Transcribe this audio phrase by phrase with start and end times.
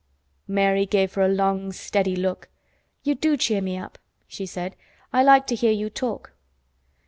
[0.47, 2.49] Mary gave her a long, steady look.
[3.03, 4.75] "You do cheer me up," she said.
[5.13, 6.33] "I like to hear you talk."